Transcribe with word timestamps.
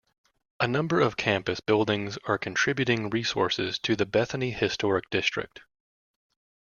A 0.59 0.67
number 0.67 0.99
of 0.99 1.15
campus 1.15 1.59
buildings 1.59 2.17
are 2.27 2.39
contributing 2.39 3.11
resources 3.11 3.77
to 3.77 3.95
the 3.95 4.07
Bethany 4.07 4.49
Historic 4.49 5.07
District. 5.11 5.61